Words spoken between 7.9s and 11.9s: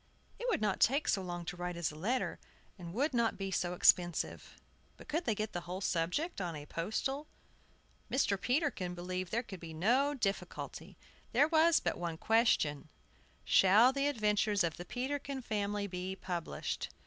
Mr. Peterkin believed there could be no difficulty, there was